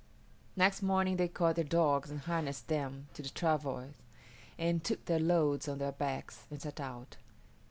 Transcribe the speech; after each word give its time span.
Next 0.55 0.81
morning 0.81 1.17
they 1.17 1.27
caught 1.27 1.57
their 1.57 1.63
dogs 1.63 2.09
and 2.09 2.21
harnessed 2.21 2.67
them 2.69 3.05
to 3.13 3.21
the 3.21 3.29
travois 3.29 3.89
and 4.57 4.83
took 4.83 5.05
their 5.05 5.19
loads 5.19 5.67
on 5.67 5.77
their 5.77 5.91
backs 5.91 6.47
and 6.49 6.59
set 6.59 6.79
out. 6.79 7.17